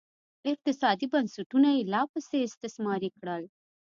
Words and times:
اقتصادي 0.51 1.05
بنسټونه 1.13 1.69
یې 1.75 1.81
لاپسې 1.93 2.37
استثماري 2.47 3.09
کړل 3.19 3.43